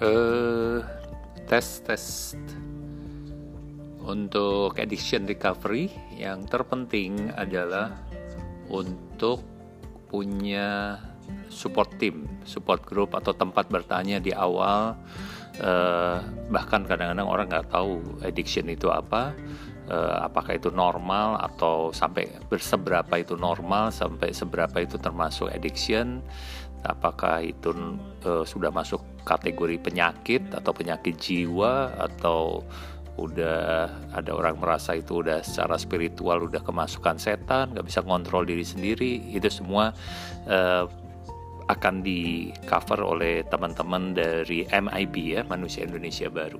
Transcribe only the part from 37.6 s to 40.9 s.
nggak bisa kontrol diri sendiri itu semua uh,